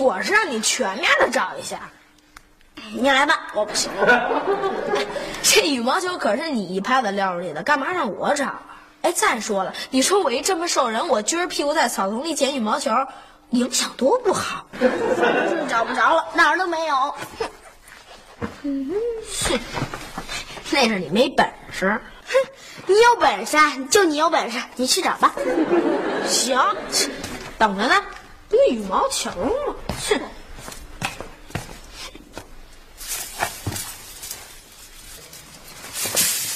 [0.00, 1.80] 我是让你全面的找一下。
[2.92, 3.90] 你来吧，我不行。
[5.42, 8.62] 这羽毛球可是你一拍的料里的，干嘛让我找啊？
[9.02, 12.90] 哎，再说了，你说我一这么瘦人，我撅着屁股在草丛里捡羽毛球，
[13.50, 14.66] 影响多不好。
[14.80, 14.90] 是
[15.68, 17.14] 找不着了，哪儿都没有。
[18.62, 18.92] 哼，
[20.70, 22.00] 那是你没本事。
[22.26, 22.34] 哼，
[22.86, 23.58] 你有本事，
[23.90, 25.32] 就你有本事，你去找吧。
[26.26, 26.58] 行，
[27.58, 27.94] 等着呢，
[28.70, 29.74] 羽毛球吗？
[30.08, 30.20] 哼。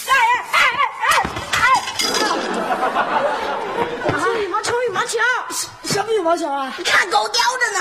[0.07, 0.13] 哎
[0.53, 0.67] 哎哎
[1.05, 1.11] 哎
[1.53, 1.65] 哎！
[4.13, 5.19] 啊，羽毛球，羽毛球，
[5.85, 6.75] 什么羽毛球啊？
[6.79, 7.81] 你看狗叼着呢。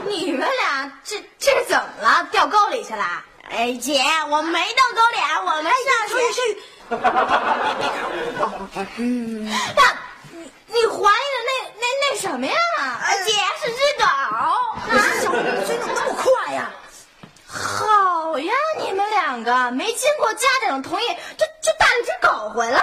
[0.07, 2.27] 你们俩这这是怎么了？
[2.31, 3.23] 掉沟里去了？
[3.49, 6.13] 哎，姐，我没掉沟里，我们上去。
[6.89, 6.97] 那，
[10.31, 12.53] 你你怀疑的那那那什么呀？
[13.25, 13.31] 姐
[13.61, 14.05] 是只狗。
[14.05, 14.91] 啊，
[15.21, 15.25] 小
[15.65, 16.59] 嘴怎么那么快呀？
[17.47, 21.07] 好呀，你们两个没经过家长同意
[21.37, 22.81] 就就带了只狗回来。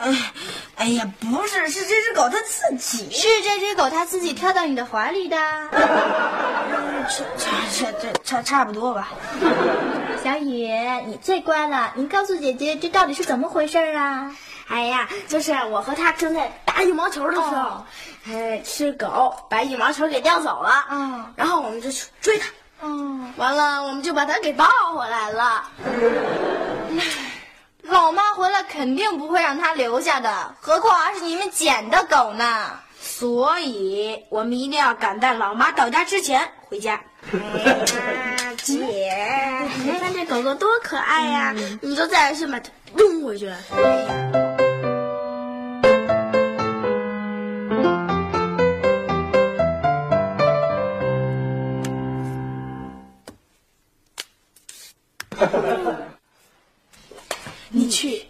[0.00, 0.32] 哎，
[0.76, 3.10] 哎呀，不是，是这只狗它自己。
[3.10, 5.36] 是这只狗它自己跳到你的怀里的。
[7.08, 9.08] 差差差差差不多吧。
[10.22, 10.68] 小雨，
[11.06, 14.30] 你最乖了，你告诉姐姐这到底是怎么回事啊？
[14.68, 17.84] 哎呀，就是我和他正在打羽毛球的时候，哦
[18.28, 22.48] 哎，是狗把羽毛球给叼走了，嗯然后我们就去追它，
[22.82, 25.64] 嗯，完了我们就把它给抱回来了。
[27.82, 32.70] 老妈回来肯定不会让他留下的，何况还是你们捡的狗呢。
[33.00, 37.00] 所以我们一定要赶在老妈到家之前回家。
[37.32, 37.38] 哎
[38.44, 41.54] 呀，姐，你看这狗狗多可爱呀！
[41.80, 43.52] 你就再先把它扔回去。
[57.92, 58.26] 你去，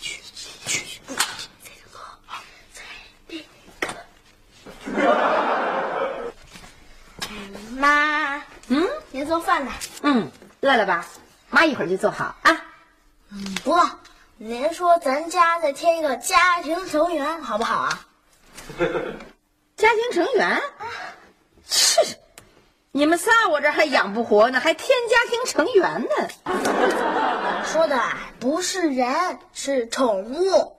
[0.00, 1.00] 去去去。
[7.76, 8.36] 妈，
[8.68, 9.72] 嗯您做饭了。
[10.02, 10.30] 嗯，
[10.60, 11.04] 饿了吧？
[11.50, 12.64] 妈一会儿就做好啊。
[13.30, 13.76] 嗯不，
[14.36, 18.06] 您说咱家再添一个家庭成员好不好啊？
[19.76, 20.62] 家庭成员？
[21.68, 22.00] 是，
[22.92, 26.28] 你们仨我这还养不活呢，还添家庭成员呢。
[27.64, 27.96] 说的
[28.40, 30.76] 不是人，是宠物。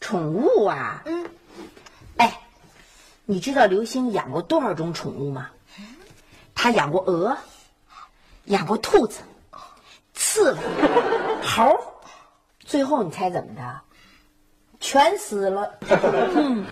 [0.00, 1.02] 宠物啊？
[1.06, 1.28] 嗯，
[2.16, 2.40] 哎，
[3.24, 5.50] 你知道刘星养过多少种宠物吗？
[6.54, 7.36] 他养过鹅，
[8.46, 9.20] 养过兔子，
[10.14, 10.58] 刺猬，
[11.42, 11.76] 猴，
[12.64, 13.80] 最后你猜怎么着？
[14.80, 15.78] 全死了。
[16.34, 16.64] 嗯，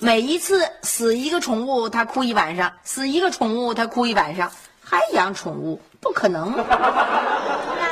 [0.00, 4.50] 每一次死一个宠物，他哭一晚上；死一个宠物，他哭一晚上。
[4.84, 5.80] 还养宠物？
[6.00, 6.52] 不可能。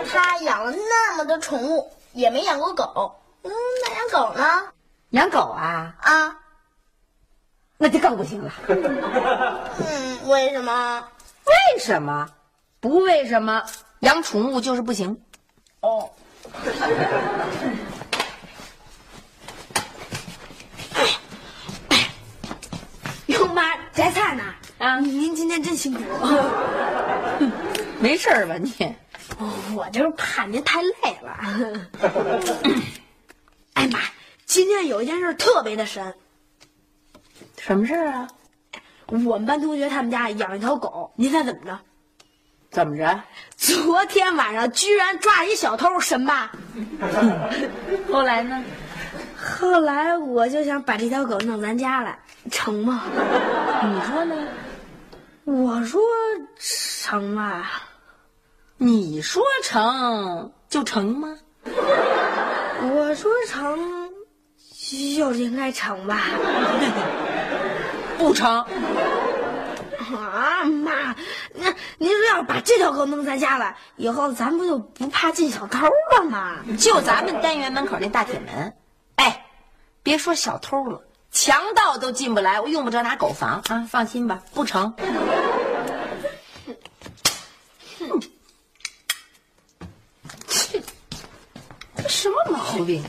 [0.02, 3.14] 那他养了那么多宠物，也没养过狗。
[3.42, 3.52] 嗯，
[3.84, 4.62] 那养狗呢？
[5.10, 5.94] 养狗啊？
[6.00, 6.34] 啊，
[7.76, 8.50] 那就更不行了。
[8.66, 11.04] 嗯，为什么？
[11.44, 12.26] 为什么？
[12.80, 13.62] 不为什么？
[14.00, 15.20] 养宠物就是不行。
[15.80, 16.08] 哦，
[23.26, 24.42] 哟妈，摘菜呢？
[24.78, 26.00] 啊您今天真辛苦。
[28.00, 28.72] 没事儿吧你？
[29.74, 31.38] 我就是怕您太累了。
[33.74, 33.98] 哎妈，
[34.46, 36.14] 今天有一件事特别的神。
[37.58, 38.28] 什么事儿啊？
[39.06, 41.78] 我们班同学他们家养一条狗，您猜怎么着？
[42.70, 43.20] 怎么着？
[43.56, 46.52] 昨天晚上居然抓一小偷，神吧？
[48.10, 48.62] 后来呢？
[49.36, 52.18] 后来我就想把这条狗弄咱家来，
[52.50, 53.02] 成吗？
[53.82, 54.48] 你说呢？
[55.44, 56.00] 我说
[56.58, 57.82] 成吧。
[58.82, 61.36] 你说成就成吗？
[61.66, 64.10] 我说成，
[65.14, 66.22] 就应该成吧。
[68.16, 68.64] 不成。
[70.14, 71.14] 啊妈，
[71.52, 75.86] 那您说要是把这条狗弄咱家了，以后咱不就不怕进小偷
[76.16, 76.56] 了吗？
[76.78, 78.72] 就咱们单元门口那大铁门，
[79.16, 79.44] 哎，
[80.02, 83.86] 别说小偷了，强盗都进不来，我用不着拿狗防啊！
[83.90, 84.94] 放心吧，不成。
[87.98, 88.20] 哼，
[90.48, 90.82] 切，这
[92.08, 93.02] 什么毛病？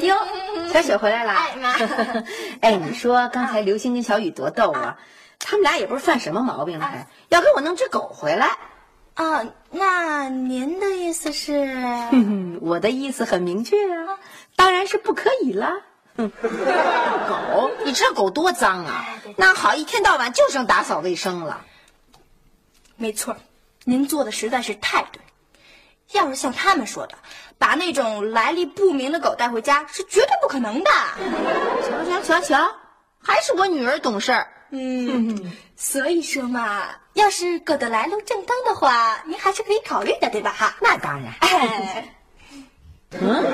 [0.00, 0.16] 哟，
[0.72, 1.32] 小雪回来了！
[1.32, 1.72] 哎妈，
[2.60, 4.98] 哎，你说刚才刘星跟小雨多逗啊！
[5.38, 8.58] 他们俩也不是犯什么毛病了，还要给我弄只狗回来。
[9.14, 11.66] 啊，那您的意思是？
[12.10, 14.18] 哼哼，我的意思很明确啊，
[14.56, 15.72] 当然是不可以啦。
[16.16, 16.30] 哼，
[17.28, 19.04] 狗，你知道狗多脏啊？
[19.36, 21.64] 那好，一天到晚就剩打扫卫生了。
[22.96, 23.36] 没错，
[23.84, 25.20] 您做的实在是太对。
[26.12, 27.14] 要是像他们说的，
[27.58, 30.90] 把那种来历不明的狗带回家，是绝对不可能的。
[31.82, 32.76] 瞧瞧瞧瞧，
[33.22, 34.51] 还是我女儿懂事儿。
[34.74, 40.50] 嗯，所以说嘛，要是狗的来路正当的话，您还是可以考虑的，对吧？
[40.50, 40.74] 哈。
[40.80, 41.32] 那当然。
[41.40, 42.14] 哎，
[43.20, 43.44] 嗯，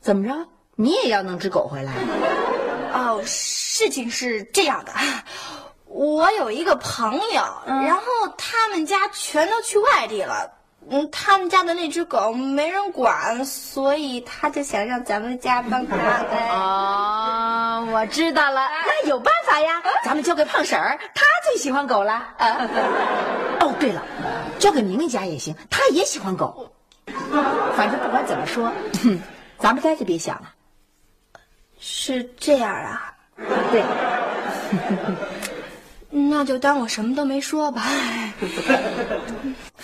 [0.00, 0.34] 怎么着？
[0.74, 1.92] 你也要弄只狗回来？
[2.94, 4.92] 哦，事情是这样的，
[5.84, 8.02] 我有一个朋友，然后
[8.38, 10.50] 他们家全都去外地了。
[10.88, 16.48] 嗯，他们家的那只狗没人管，所以他就想让咱们家帮他呗。
[16.52, 22.22] 哦，我知道了，那有办法呀，咱们交给胖婶儿，她最喜欢狗了。
[23.60, 24.02] 哦，对了，
[24.60, 26.72] 交给明明家也行，她也喜欢狗。
[27.76, 28.72] 反正不管怎么说，
[29.02, 29.20] 哼，
[29.58, 30.52] 咱们家就别想了。
[31.80, 33.14] 是这样啊，
[33.70, 33.82] 对，
[36.30, 37.82] 那就当我什么都没说吧。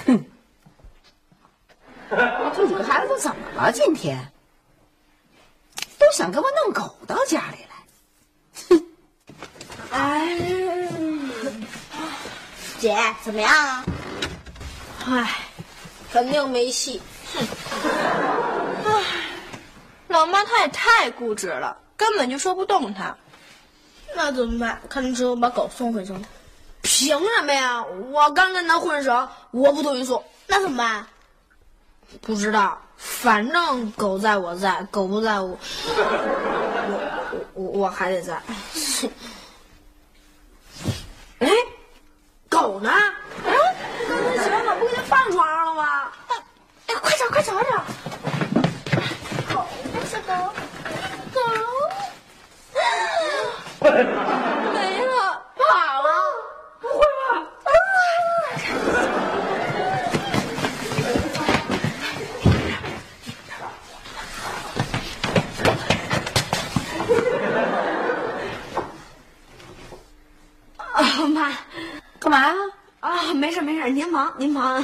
[2.54, 3.72] 这几个孩子都怎么了？
[3.72, 4.30] 今天
[5.98, 7.76] 都想给我弄狗到家里来。
[8.68, 8.84] 哼
[9.90, 10.38] 哎，
[12.78, 13.84] 姐怎么样啊？
[15.06, 15.38] 唉，
[16.12, 17.00] 肯定没戏
[17.34, 17.46] 哼。
[20.08, 23.16] 老妈她也太固执了，根本就说不动她。
[24.14, 24.81] 那怎么办？
[24.90, 26.20] 看你只有把狗送回去了。
[26.82, 27.82] 凭什么呀？
[27.84, 30.22] 我刚跟他混熟，我不同意送。
[30.46, 31.06] 那怎么办？
[32.20, 35.58] 不知道，反正狗在我在，狗不在我，
[37.54, 38.40] 我我我还得在。
[41.40, 41.48] 哎，
[42.48, 42.90] 狗呢？
[43.44, 43.52] 哎，
[44.08, 46.12] 刚才洗完澡不给它放床上了吗？
[46.86, 47.84] 哎，快找快找找！
[49.52, 49.66] 狗，
[50.08, 50.32] 小狗，
[51.32, 51.40] 狗，
[54.72, 55.62] 没了，跑
[56.02, 56.08] 了？
[56.81, 57.42] 不会吧？
[70.94, 71.50] 啊妈！
[72.22, 72.55] 干嘛呀？
[73.00, 74.81] 啊，没事没事，您忙您忙。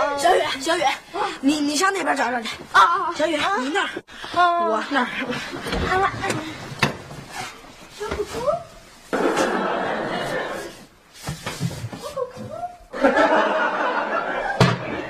[0.00, 0.82] 哎呦，小雨，
[1.40, 2.48] 你你上那边找找去。
[2.72, 3.14] 啊啊！
[3.16, 3.88] 小雨，你那儿，
[4.40, 5.06] 我那儿。
[5.88, 6.10] 好了，
[7.98, 8.34] 小狗狗，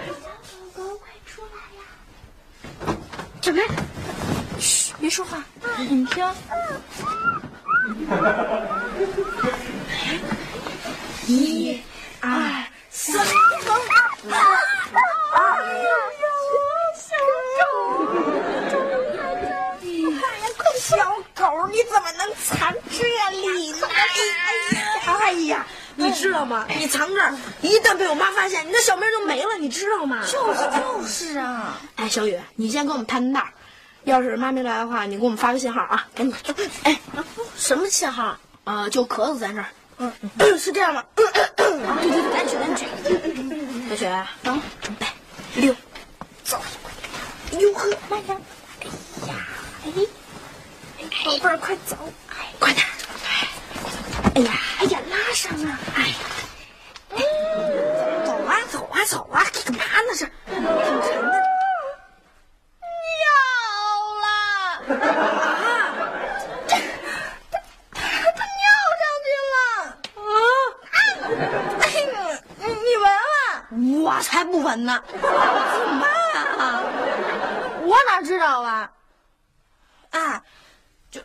[0.08, 0.18] 小
[0.74, 1.80] 狗狗，快出来呀！
[3.42, 3.60] 小梅，
[4.58, 5.44] 嘘，别说话。
[5.76, 6.26] 你听，
[11.26, 11.82] 一、
[12.20, 13.26] 二、三。
[20.80, 20.96] 小
[21.34, 23.04] 狗，你怎么能藏这
[23.36, 23.86] 里呢？
[23.88, 23.98] 哎
[24.74, 26.66] 呀，哎呀，你知道吗？
[26.76, 30.24] 你藏这儿，一旦被我妈发现，你的小命就没了，你知道吗？
[30.26, 31.78] 就是就是啊！
[31.96, 33.48] 哎，小雨，你先跟我们探探道儿，
[34.04, 36.54] 要是妈没来的话，你给我们发个信号啊，赶紧。
[36.84, 36.98] 哎，
[37.56, 38.36] 什么信号？
[38.64, 39.66] 呃，就咳嗽在这儿。
[39.98, 40.12] 嗯，
[40.58, 41.02] 是这样吗？
[41.14, 41.26] 对
[41.56, 42.86] 对对，赶紧去，赶紧
[43.80, 43.88] 去。
[43.90, 44.30] 小雪，啊，
[44.80, 45.06] 准备，
[45.56, 45.74] 六，
[46.44, 46.60] 走。
[47.58, 48.38] 哟呵，慢点。
[49.22, 49.34] 哎呀，
[49.84, 49.90] 哎，
[51.24, 51.96] 宝贝儿，快走，
[52.27, 52.27] 哎，
[52.58, 52.84] 快点。
[54.34, 55.78] 哎呀，哎呀，拉上啊！
[55.96, 56.14] 哎呀，
[58.24, 59.44] 走啊，走啊，走啊！
[59.64, 60.14] 干嘛呢？
[60.14, 61.32] 是，挺沉的。
[63.18, 63.26] 尿
[64.22, 64.26] 了！
[64.94, 64.98] 啊！
[66.68, 68.64] 他他尿
[69.00, 69.56] 上去了！
[70.14, 70.30] 啊！
[70.92, 73.04] 哎呀，你你闻
[73.70, 75.02] 闻，我才不闻呢！
[75.10, 75.28] 怎么
[76.00, 76.04] 办
[76.58, 76.60] 啊？
[77.82, 78.90] 我哪知道啊？
[80.10, 80.42] 啊，
[81.10, 81.20] 就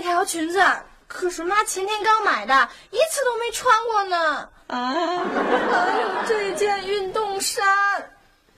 [0.00, 0.64] 这条裙子，
[1.06, 4.48] 可是妈前天刚买的，一次都没穿过呢。
[4.68, 4.94] 啊！
[4.94, 7.62] 还有这件运动衫，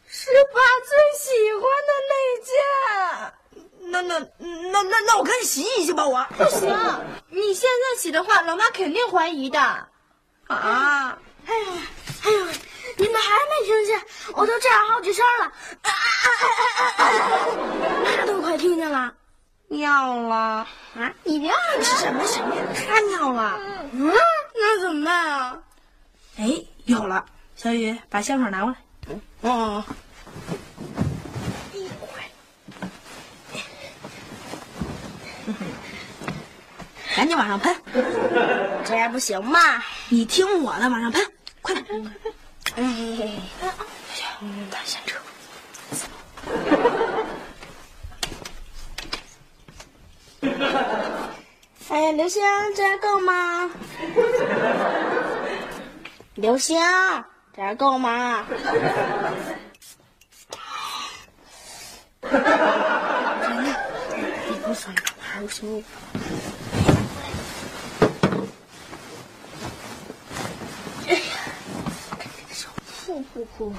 [0.06, 2.14] 是爸最喜欢的那
[2.46, 2.54] 件。
[3.90, 6.68] 那那那那那我赶紧洗洗去吧，我不行，
[7.28, 9.58] 你现在洗的话，老妈肯定怀疑的。
[9.58, 9.88] 啊！
[10.46, 11.82] 哎呀，
[12.24, 12.46] 哎呦，
[12.98, 14.00] 你们还没听见？
[14.34, 15.90] 我都这样好几声了，啊啊
[16.38, 16.46] 啊
[16.78, 17.10] 啊啊啊！
[18.20, 19.12] 妈都快听见了。
[19.66, 21.10] 尿了啊！
[21.24, 22.62] 你别按什么什么呀？
[22.86, 23.58] 他尿了。
[23.92, 24.12] 嗯，
[24.54, 25.58] 那怎么办啊？
[26.36, 26.50] 哎，
[26.84, 27.24] 有了，
[27.56, 28.76] 小雨，把香水拿过来。
[29.40, 29.84] 哦。
[37.16, 37.74] 赶紧往上喷，
[38.84, 39.58] 这样不行吗？
[40.08, 41.26] 你听我的，往上喷，
[41.60, 42.12] 快点！
[42.76, 42.82] 哎，
[44.70, 45.18] 咱先撤。
[51.88, 52.42] 哎呀，刘星，
[52.74, 53.70] 这样够吗？
[56.34, 56.76] 刘星，
[57.54, 58.44] 这样够吗？
[62.22, 62.28] 你
[64.64, 65.84] 不算，还有行。
[71.06, 71.20] 哎呀，
[72.52, 72.68] 手
[73.06, 73.72] 噗噗噗。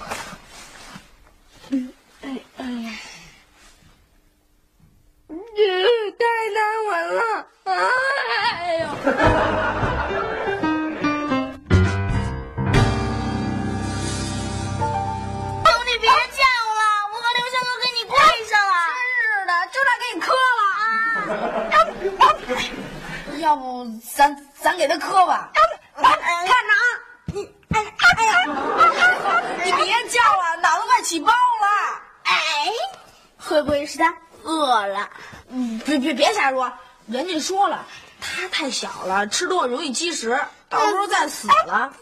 [39.13, 40.39] 了，吃多了容易积食，
[40.69, 41.73] 到时候再死了。
[41.73, 41.93] 啊，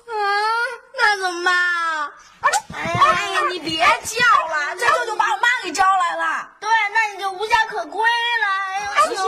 [0.97, 2.11] 那怎么办啊？
[2.73, 2.79] 哎
[3.33, 6.49] 呀，你别叫了，这就就把我妈给招来了。
[6.59, 8.47] 对，那你就无家可归了。
[8.95, 9.25] 哎呦，刘星，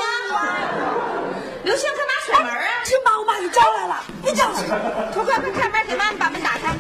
[1.64, 2.84] 刘星，他拿水门啊！
[2.86, 4.56] 真把我妈给招来了，别叫了。
[5.14, 6.74] 快快快，开门，给妈妈把门打开，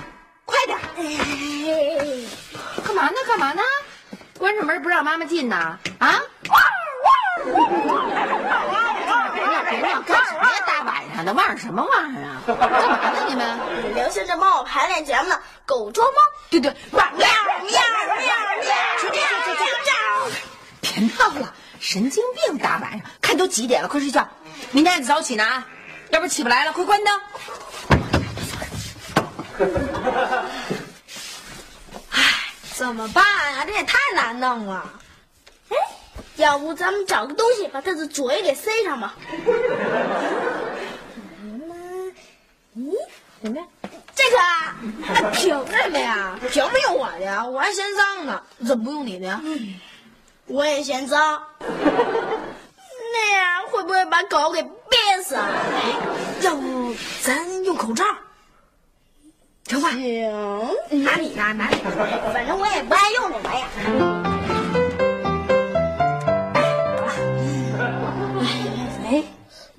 [0.46, 0.80] 快点！
[2.86, 3.16] 干嘛呢？
[3.28, 3.62] 干嘛呢？
[4.40, 5.78] 关着门不让妈妈进呢？
[6.00, 6.22] 啊？
[9.48, 10.64] 别闹别闹，干什么呀？
[10.66, 12.42] 大晚上的玩什么汪啊？
[12.48, 13.60] 干嘛呢你们？
[13.96, 16.12] 刘星正帮我排练节目呢，狗捉猫。
[16.50, 17.28] 对对，喵喵喵
[17.62, 18.26] 喵喵
[18.62, 18.74] 喵！
[20.82, 22.58] 别闹了，神经病！
[22.58, 24.28] 大晚上，看都几点了，快睡觉，
[24.72, 25.66] 明天早起呢啊！
[26.10, 27.22] 要不起不来了，快关灯。
[32.12, 32.22] 哎
[32.76, 33.24] 怎么办
[33.54, 33.64] 呀？
[33.66, 34.84] 这也太难弄了。
[36.38, 39.16] 哎，要不咱们找个东西把他的嘴给塞上吧？
[42.76, 42.92] 咦，
[43.42, 43.64] 什么呀？
[44.16, 44.76] 这个啊，
[45.08, 46.40] 哎凭什么呀？
[46.50, 47.46] 凭什么用我的呀？
[47.46, 49.42] 我还嫌脏呢，怎么不用你的呀？
[50.48, 51.44] 我也嫌脏。
[51.60, 55.48] 那样会不会把狗给憋死啊？
[56.42, 58.04] 要不咱用口罩？
[59.66, 59.92] 成吧？
[59.92, 61.76] 行，拿你拿拿你，
[62.34, 64.33] 反正我也不爱用这玩意儿。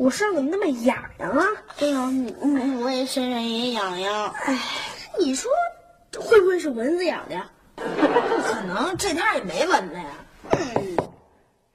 [0.04, 1.46] 我身上怎么那么痒痒啊？
[1.78, 1.98] 对呀，
[2.42, 4.34] 嗯，我也身上也痒痒。
[4.44, 4.58] 哎，
[5.18, 5.50] 你说
[6.20, 7.50] 会不会是蚊子咬的呀？
[7.76, 7.82] 不
[8.42, 10.04] 可能，这天也没蚊子呀。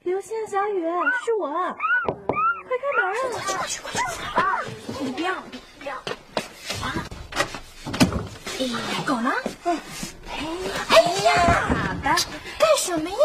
[0.04, 0.80] 刘星小雨，
[1.24, 3.16] 是我，快开门啊！
[3.58, 4.22] 快去快去！
[4.40, 4.60] 啊，
[5.00, 5.34] 你不要
[5.80, 5.96] 不要！
[6.86, 7.09] 啊！
[8.60, 9.32] 哎，狗呢？
[9.64, 12.14] 哎呀，干
[12.58, 13.16] 干什么呀？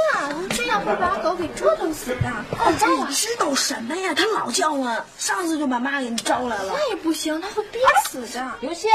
[0.51, 2.29] 这样会把狗给折腾死的。
[2.57, 2.71] 哦，
[3.07, 4.13] 你知道什么呀？
[4.15, 6.73] 它老叫唤，上次就把妈给你招来了。
[6.73, 8.51] 那也不行，它会憋死的。
[8.61, 8.89] 刘星，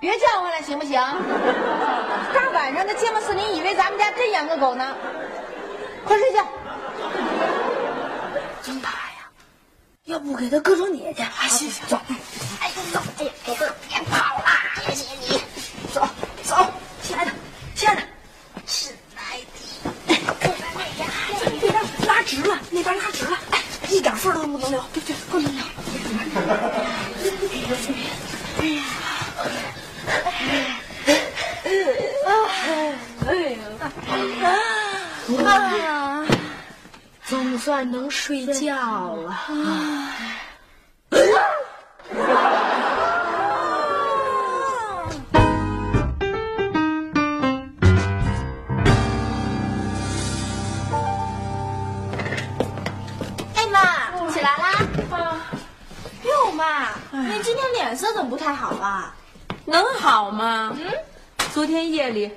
[0.00, 0.94] 别叫唤了，行不行？
[2.34, 4.96] 大晚上的街坊四邻以为咱们家真养个狗呢。
[6.06, 6.46] 快睡觉。
[8.62, 9.28] 真怕呀！
[10.04, 11.22] 要不给它搁床底下去？
[11.22, 12.00] 啊，行行，走。
[12.60, 13.00] 哎，走！
[13.18, 13.30] 哎呀，
[13.88, 14.27] 别跑
[17.78, 18.02] 亲爱的，
[18.66, 21.08] 亲爱的，过来那边，
[21.44, 21.72] 那边
[22.08, 25.62] 拉直了，那边拉直了，哎，一点缝都不能留，对对，不能留。
[28.58, 28.82] 哎呀，
[33.28, 34.50] 哎呀，
[35.86, 36.26] 啊，
[37.26, 39.38] 总算能睡觉了。
[58.48, 59.12] 太好了？
[59.66, 60.74] 能好吗？
[60.74, 60.90] 嗯，
[61.52, 62.32] 昨天夜里，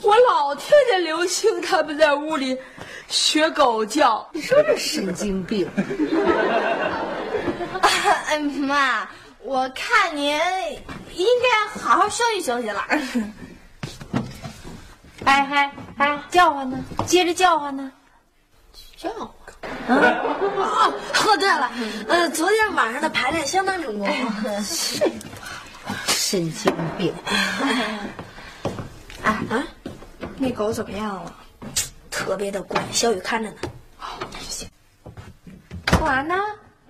[0.00, 2.56] 我老听见刘星他们在屋里
[3.08, 4.26] 学狗叫。
[4.32, 5.68] 你说这神经病！
[8.28, 9.06] 哎妈，
[9.40, 10.32] 我看您
[11.12, 12.86] 应该好好休息休息了。
[15.26, 16.82] 哎哎哎，叫唤呢？
[17.06, 17.92] 接着叫唤呢？
[18.96, 19.28] 叫唤。
[19.88, 20.92] 哦，
[21.26, 21.70] 哦，对了，
[22.08, 24.08] 呃，昨天晚上的排练相当成功。
[26.08, 27.14] 神经病！
[29.24, 29.64] 哎 啊，
[30.36, 31.32] 那狗怎么样了？
[32.10, 33.56] 特别的乖，小雨看着呢。
[35.86, 36.34] 干嘛呢？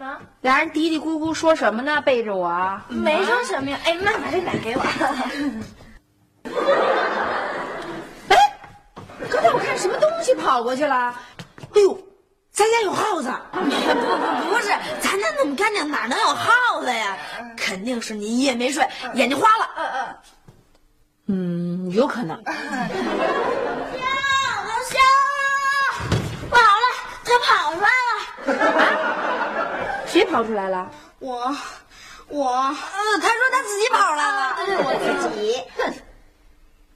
[0.00, 2.00] 啊，俩人嘀嘀咕咕说什么呢？
[2.00, 2.80] 背着我。
[2.88, 3.78] 没说什么呀。
[3.84, 4.82] 哎，妈，把这奶给我。
[8.28, 8.36] 哎，
[9.30, 11.14] 刚才我看什么东西跑过去了？
[11.74, 12.00] 哎呦，
[12.58, 13.32] 咱家有耗子！
[13.54, 13.66] 不不
[14.50, 14.66] 不是，
[15.00, 17.16] 咱家那么干净，哪能有耗子呀？
[17.56, 19.70] 肯定是你一夜没睡，眼睛花了。
[19.76, 20.16] 嗯嗯。
[21.86, 22.36] 嗯，有可能。
[22.42, 22.52] 刘
[24.88, 24.98] 星，
[26.50, 26.86] 不好了，
[27.24, 28.10] 他跑出来了。
[30.08, 30.90] 谁跑出来了？
[31.20, 31.56] 我，
[32.26, 32.74] 我，呃，
[33.22, 34.56] 他说他自己跑来了。
[34.82, 35.62] 我自己。
[35.76, 35.94] 哼，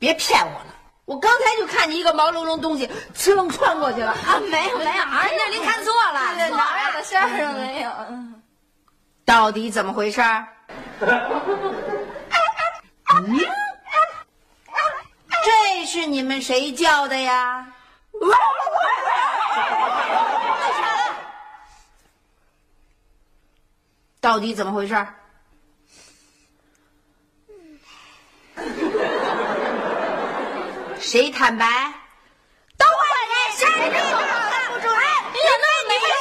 [0.00, 0.71] 别骗我了！
[1.12, 4.12] 我刚才就看见一个毛茸茸东西哧楞窜过去了。
[4.12, 7.52] 啊，没有没有，儿那您看错了，对哪有的事儿啊？
[7.52, 7.90] 没有。
[9.26, 10.22] 到底怎么回事？
[13.14, 13.38] 嗯，
[15.44, 17.66] 这是你们谁叫的呀？
[24.18, 25.06] 到底怎么回事？
[31.02, 31.66] 谁坦白？
[32.78, 32.94] 都怪
[33.28, 34.18] 你，谁给我
[34.50, 35.02] 看不出来？
[35.32, 36.14] 你怎么没说？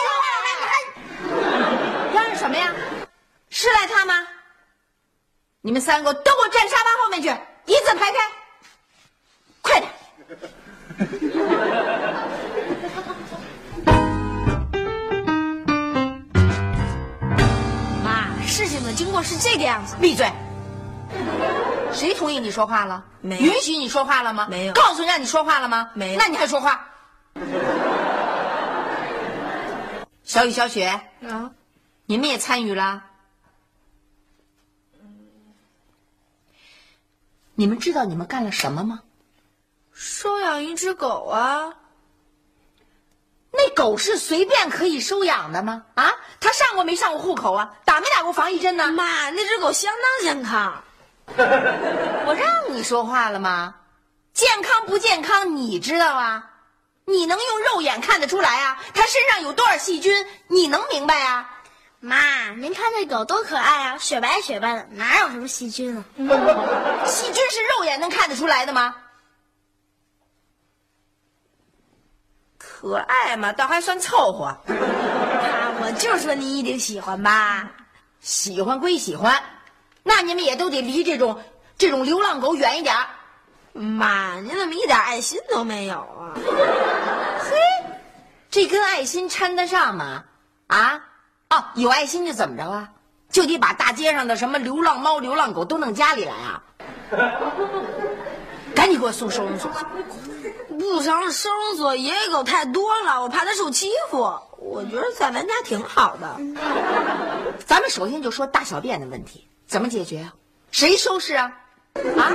[2.16, 2.74] 嚷嚷什么呀？
[3.52, 4.28] 是赖他吗？
[5.62, 7.30] 你们三个都给我站沙发后面去，
[7.68, 8.18] 一字排开，
[9.62, 9.90] 快点！
[18.04, 19.96] 妈，事情的经过是这个样子。
[20.02, 20.28] 闭嘴！
[21.94, 23.04] 谁同意你说话了？
[23.22, 24.48] 没有允许你说话了吗？
[24.50, 25.90] 没有告诉你让你说话了吗？
[25.94, 26.88] 没有那你还说话？
[30.24, 30.88] 小雨、小雪，
[31.28, 31.52] 啊，
[32.06, 33.04] 你们也参与了。
[37.56, 39.02] 你们知道你们干了什么吗？
[39.94, 41.74] 收养一只狗啊。
[43.52, 45.84] 那狗是随便可以收养的吗？
[45.96, 47.76] 啊，它上过没上过户口啊？
[47.84, 48.92] 打没打过防疫针呢？
[48.94, 50.82] 妈，那只狗相当健康。
[52.28, 53.76] 我让你说话了吗？
[54.34, 56.48] 健康不健康你知道啊？
[57.06, 58.78] 你能用肉眼看得出来啊？
[58.94, 61.50] 它身上有多少细菌，你能明白啊？
[62.00, 66.04] 妈，您看这狗多可爱啊，雪白雪白的，哪有什么细菌啊？
[67.06, 68.96] 细菌是肉眼能看得出来的吗？
[72.58, 74.46] 可爱嘛，倒还算凑合。
[74.66, 74.74] 妈，
[75.84, 77.70] 我就说你一定喜欢吧。
[78.22, 79.44] 喜欢归喜欢，
[80.04, 81.42] 那你们也都得离这种
[81.78, 82.96] 这种流浪狗远一点。
[83.74, 86.34] 妈，你怎么一点爱心都没有啊？
[86.36, 87.58] 嘿
[88.50, 90.26] 这跟爱心掺得上吗？
[90.68, 91.04] 啊？
[91.50, 92.90] 哦，有爱心就怎么着啊？
[93.30, 96.64] 就得把大街上的什么流浪猫、流浪狗都弄家里来啊？
[98.76, 100.54] 赶紧给我送收容所去！
[100.76, 104.38] 不成，收容所野狗太多了，我怕它受欺负。
[104.58, 106.38] 我觉得在咱家挺好的。
[107.66, 110.34] 咱们首先就说大小便的问题，怎么解决啊？
[110.72, 111.50] 谁收拾啊？
[112.18, 112.28] 啊？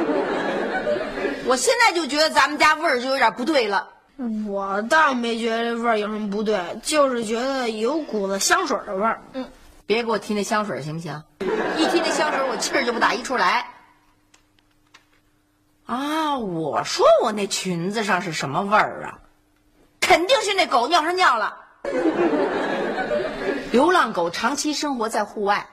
[1.45, 3.87] 我现在就觉得咱们家味儿就有点不对了。
[4.49, 9.21] 我倒没觉得这味儿有什么不对，就是觉得有股子香水的味儿。
[9.35, 9.47] 嗯，
[9.85, 11.23] 别给我提那香水行不行？
[11.77, 13.67] 一提那香水，我气儿就不打一处来。
[15.85, 19.19] 啊，我说我那裙子上是什么味儿啊？
[20.01, 21.55] 肯定是那狗尿上尿了。
[23.73, 25.67] 流浪狗长期生活在户外，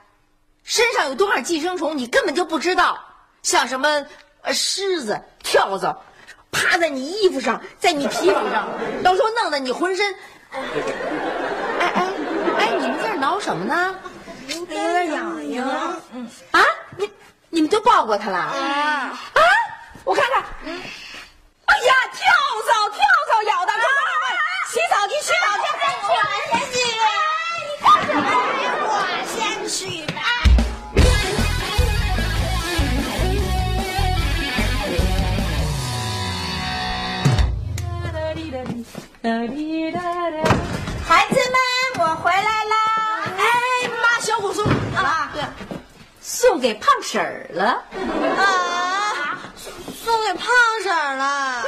[0.64, 3.00] 身上有多少寄生虫，你根本就不知道。
[3.42, 4.06] 像什么
[4.42, 6.02] 呃虱子、跳蚤，
[6.52, 8.68] 趴在你衣服上，在你皮肤上，
[9.04, 10.16] 到时候弄得你浑身……
[10.52, 10.60] 哎
[11.80, 12.08] 哎
[12.58, 13.96] 哎，你们在这挠什么呢？
[14.48, 16.02] 有点痒痒。
[16.14, 16.62] 嗯啊，
[16.98, 17.10] 你
[17.50, 18.38] 你们都抱过它了？
[18.38, 19.42] 啊啊！
[20.04, 22.24] 我看看，哎呀，跳
[22.66, 23.00] 蚤，跳
[23.30, 23.82] 蚤咬的，快快
[24.22, 24.26] 快，
[24.70, 25.66] 洗澡去，洗澡去，
[26.10, 26.16] 我
[26.52, 26.76] 先去。
[27.58, 28.26] 你干什么？
[28.90, 28.92] 我
[29.28, 29.36] 先
[29.68, 30.06] 去
[39.24, 39.56] 孩子
[41.50, 41.58] 们，
[41.98, 43.24] 我回来啦！
[43.38, 44.66] 哎妈，小虎送
[44.98, 45.42] 啊，对，
[46.20, 47.86] 送给胖婶儿了。
[48.36, 49.40] 啊，
[50.04, 50.50] 送给胖
[50.84, 51.24] 婶儿了
[51.62, 51.64] 哎。，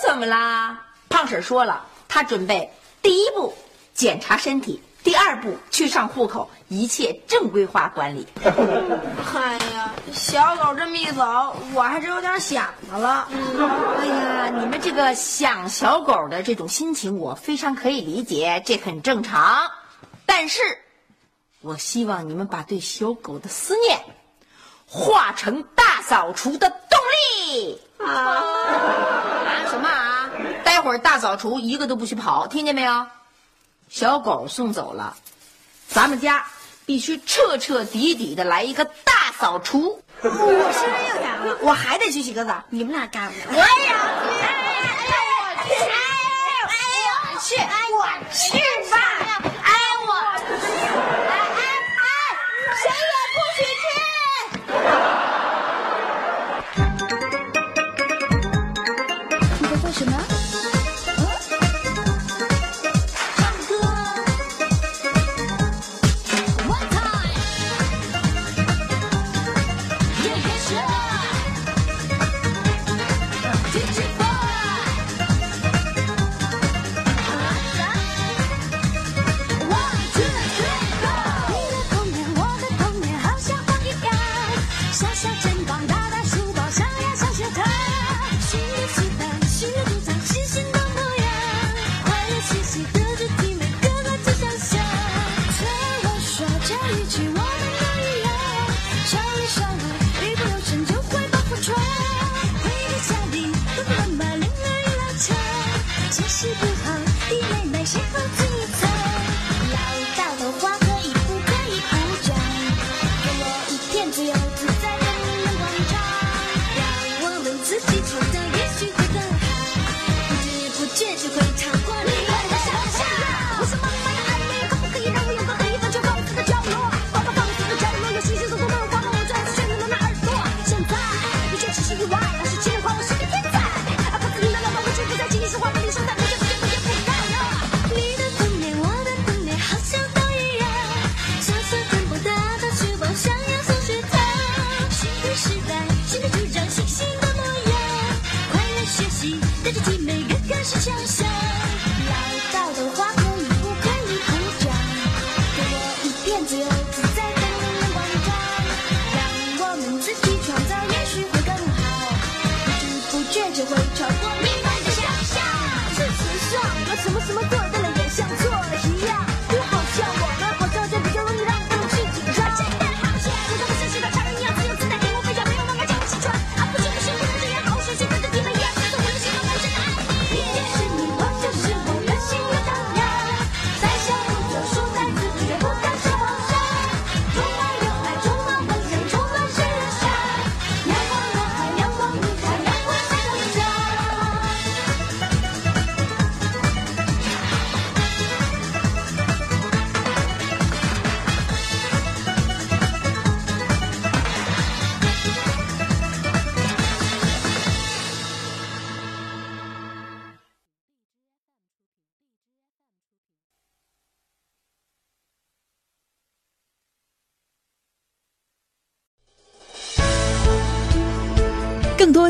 [0.00, 0.80] 这怎么啦？
[1.10, 3.54] 胖婶儿说了，她准备第一步
[3.92, 8.26] 检查身体，第二步去上户口，一切正规化管理。
[9.34, 13.28] 哎呀，小狗这么一走，我还真有点想它了。
[13.98, 19.70] 哎呀，你们这个想小狗的这种心情，我非常可以理解，这很正常。
[20.24, 20.62] 但是，
[21.60, 24.00] 我希望你们把对小狗的思念
[24.86, 26.98] 化成大扫除的动
[27.50, 27.78] 力。
[27.98, 30.30] 啊，啊什么啊？
[30.64, 33.06] 待会儿大扫除一个都不许跑，听见没有？
[33.94, 35.16] 小狗送走了，
[35.86, 36.44] 咱们家
[36.84, 40.02] 必须彻彻底底的来一个大扫除。
[40.20, 40.28] 我
[40.72, 42.60] 身上又痒了，我还得去洗个澡。
[42.70, 43.32] 你们俩干。
[43.46, 43.64] 我也要
[45.78, 45.84] 去！
[45.84, 45.94] 哎
[47.04, 47.54] 呀我去！
[47.54, 48.02] 哎呀我
[48.34, 48.58] 去吧！
[48.58, 48.66] 哎